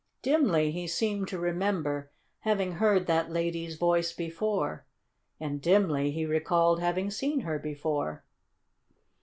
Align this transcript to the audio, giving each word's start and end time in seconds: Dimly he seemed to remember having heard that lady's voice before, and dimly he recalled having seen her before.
Dimly 0.23 0.71
he 0.71 0.87
seemed 0.87 1.27
to 1.27 1.37
remember 1.37 2.09
having 2.39 2.71
heard 2.71 3.05
that 3.05 3.29
lady's 3.29 3.75
voice 3.75 4.13
before, 4.13 4.87
and 5.39 5.61
dimly 5.61 6.09
he 6.09 6.25
recalled 6.25 6.79
having 6.79 7.11
seen 7.11 7.41
her 7.41 7.59
before. 7.59 8.23